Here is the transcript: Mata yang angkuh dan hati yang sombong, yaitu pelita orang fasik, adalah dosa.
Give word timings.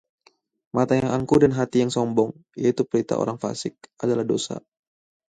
Mata 0.75 0.93
yang 0.99 1.11
angkuh 1.17 1.37
dan 1.43 1.53
hati 1.59 1.77
yang 1.85 1.91
sombong, 1.97 2.31
yaitu 2.63 2.81
pelita 2.89 3.13
orang 3.23 3.37
fasik, 3.43 3.75
adalah 4.03 4.23
dosa. 4.31 4.55